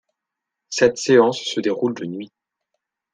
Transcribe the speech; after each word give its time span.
Cette 0.71 0.97
séance 0.97 1.39
se 1.43 1.59
déroule 1.59 1.93
de 1.93 2.05
nuit. 2.07 2.31